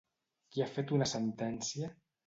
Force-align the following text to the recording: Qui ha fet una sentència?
Qui 0.55 0.63
ha 0.65 0.69
fet 0.79 0.95
una 0.99 1.11
sentència? 1.15 1.97